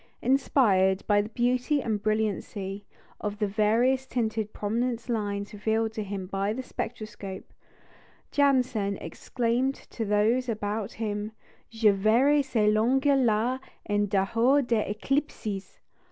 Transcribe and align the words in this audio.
Inspired 0.23 1.05
by 1.05 1.21
the 1.21 1.29
beauty 1.29 1.79
and 1.79 2.01
brilliancy 2.01 2.87
of 3.19 3.37
the 3.37 3.45
variously 3.45 4.11
tinted 4.15 4.51
prominence 4.51 5.09
lines 5.09 5.53
revealed 5.53 5.93
to 5.93 6.01
him 6.03 6.25
by 6.25 6.53
the 6.53 6.63
spectroscope, 6.63 7.53
Janssen 8.31 8.97
exclaimed 8.97 9.75
to 9.75 10.03
those 10.03 10.49
about 10.49 10.93
him, 10.93 11.33
"Je 11.69 11.91
verrai 11.91 12.41
ces 12.43 12.73
lignes 12.73 12.99
là 13.23 13.59
en 13.87 14.07
dehors 14.07 14.65
des 14.65 14.83
éclipses!" 14.91 15.77